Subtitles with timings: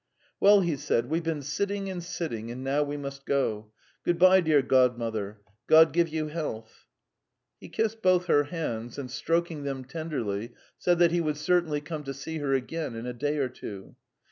[0.39, 3.71] "Well," he said, "we've been sitting and sitting, and now we must go.
[4.03, 5.41] Good bye, dear Godmother.
[5.67, 6.87] God give you health."
[7.59, 12.03] He kissed both her hands, and stroking them tenderly, said that he should certainly come
[12.05, 13.95] to see her again in a day or two.